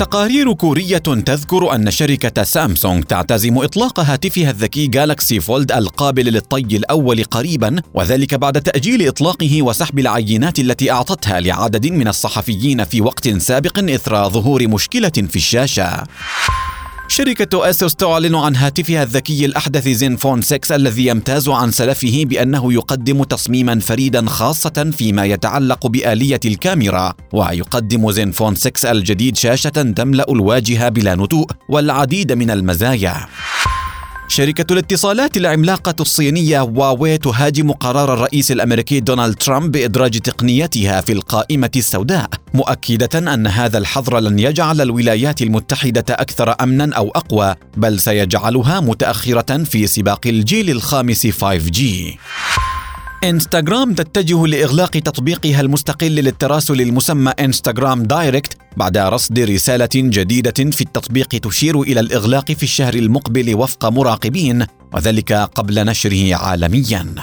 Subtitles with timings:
[0.00, 7.24] تقارير كورية تذكر أن شركة سامسونج تعتزم إطلاق هاتفها الذكي جالكسي فولد القابل للطي الأول
[7.24, 13.78] قريبا وذلك بعد تأجيل إطلاقه وسحب العينات التي أعطتها لعدد من الصحفيين في وقت سابق
[13.78, 16.04] إثر ظهور مشكلة في الشاشة.
[17.10, 23.24] شركة أسوس تعلن عن هاتفها الذكي الأحدث زينفون 6 الذي يمتاز عن سلفه بأنه يقدم
[23.24, 31.14] تصميما فريدا خاصة فيما يتعلق بآلية الكاميرا ويقدم زينفون 6 الجديد شاشة تملأ الواجهة بلا
[31.14, 33.26] نتوء والعديد من المزايا.
[34.28, 41.70] شركة الاتصالات العملاقة الصينية هواوي تهاجم قرار الرئيس الأمريكي دونالد ترامب بإدراج تقنيتها في القائمة
[41.76, 42.28] السوداء.
[42.54, 49.64] مؤكدة أن هذا الحظر لن يجعل الولايات المتحدة أكثر أمنا أو أقوى بل سيجعلها متأخرة
[49.64, 51.82] في سباق الجيل الخامس 5G
[53.24, 61.28] انستغرام تتجه لإغلاق تطبيقها المستقل للتراسل المسمى انستغرام Direct بعد رصد رسالة جديدة في التطبيق
[61.28, 67.14] تشير إلى الإغلاق في الشهر المقبل وفق مراقبين وذلك قبل نشره عالميا.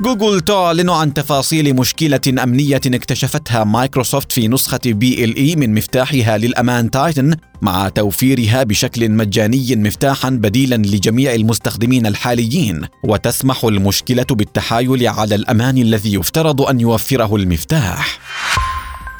[0.00, 7.36] جوجل تعلن عن تفاصيل مشكلة أمنية اكتشفتها مايكروسوفت في نسخة BLE من مفتاحها للأمان Titan
[7.62, 16.14] مع توفيرها بشكل مجاني مفتاحا بديلا لجميع المستخدمين الحاليين وتسمح المشكلة بالتحايل على الأمان الذي
[16.14, 18.18] يفترض أن يوفره المفتاح.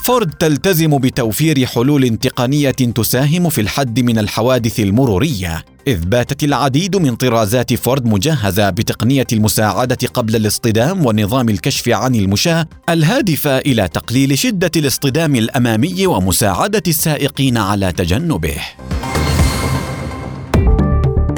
[0.04, 7.16] فورد تلتزم بتوفير حلول تقنيه تساهم في الحد من الحوادث المرورية إذ باتت العديد من
[7.16, 14.70] طرازات فورد مجهزة بتقنية المساعدة قبل الاصطدام ونظام الكشف عن المشاة الهادفة إلى تقليل شدة
[14.76, 18.56] الاصطدام الأمامي ومساعدة السائقين على تجنبه.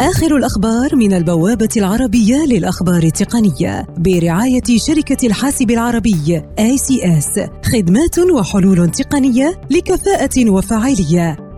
[0.01, 7.41] آخر الأخبار من البوابة العربية للأخبار التقنية برعاية شركة الحاسب العربي ACS
[7.73, 11.46] خدمات وحلول تقنية لكفاءة وفاعلية